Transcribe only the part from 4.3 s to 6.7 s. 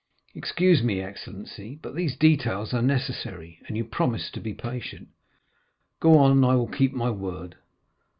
to be patient." "Go on; I will